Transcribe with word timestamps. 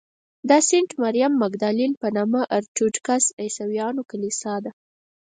دا 0.49 0.57
د 0.61 0.65
سینټ 0.67 0.89
مریم 1.01 1.33
مګدالین 1.43 1.91
په 2.01 2.07
نامه 2.15 2.41
د 2.45 2.49
ارټوډکس 2.57 3.23
عیسویانو 3.41 4.01
کلیسا 4.11 4.53
ده. 4.63 4.71